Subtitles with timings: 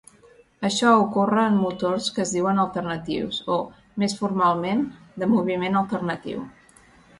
[0.69, 3.59] Això ocorre en motors que es diuen alternatius o,
[4.05, 4.83] més formalment,
[5.25, 6.45] de moviment alternatiu.